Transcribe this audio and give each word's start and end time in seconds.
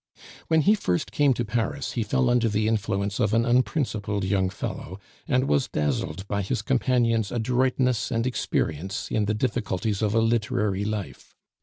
"When 0.47 0.61
he 0.61 0.73
first 0.73 1.11
came 1.11 1.31
to 1.35 1.45
Paris 1.45 1.91
he 1.91 2.01
fell 2.01 2.27
under 2.31 2.49
the 2.49 2.67
influence 2.67 3.19
of 3.19 3.35
an 3.35 3.45
unprincipled 3.45 4.23
young 4.23 4.49
fellow, 4.49 4.99
and 5.27 5.47
was 5.47 5.67
dazzled 5.67 6.27
by 6.27 6.41
his 6.41 6.63
companion's 6.63 7.31
adroitness 7.31 8.09
and 8.09 8.25
experience 8.25 9.11
in 9.11 9.25
the 9.25 9.35
difficulties 9.35 10.01
of 10.01 10.15
a 10.15 10.19
literary 10.19 10.85
life. 10.85 11.35